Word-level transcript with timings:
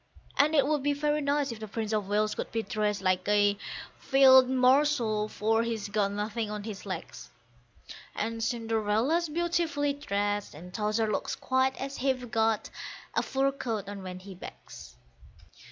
And 0.35 0.55
it 0.55 0.65
would 0.65 0.81
be 0.81 0.93
very 0.93 1.21
nice 1.21 1.51
if 1.51 1.59
the 1.59 1.67
Prince 1.67 1.93
of 1.93 2.07
Wales 2.07 2.33
could 2.33 2.51
be 2.51 2.63
dressed 2.63 3.03
like 3.03 3.27
a 3.27 3.55
Field 3.99 4.49
marshal, 4.49 5.27
for 5.29 5.61
he's 5.61 5.89
got 5.89 6.11
nothing 6.11 6.49
on 6.49 6.63
his 6.63 6.87
legs; 6.87 7.29
And 8.15 8.43
Cinderella's 8.43 9.29
beautifully 9.29 9.93
dressed, 9.93 10.55
and 10.55 10.73
Towser 10.73 11.05
looks 11.11 11.35
quite 11.35 11.79
as 11.79 11.97
if 11.97 12.19
he'd 12.21 12.31
got 12.31 12.71
a 13.13 13.21
fur 13.21 13.51
coat 13.51 13.87
on 13.87 14.01
when 14.01 14.17
he 14.17 14.33
begs. 14.33 14.95